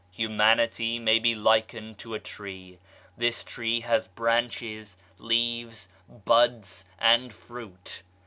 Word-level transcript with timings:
Humanity 0.09 0.97
may 0.97 1.19
be 1.19 1.35
likened 1.35 1.99
to 1.99 2.15
a 2.15 2.19
Tree. 2.19 2.79
This 3.17 3.43
Tree 3.43 3.81
has 3.81 4.07
branches, 4.07 4.97
leaves, 5.19 5.89
buds 6.09 6.85
and 6.97 7.31
fruit. 7.31 8.01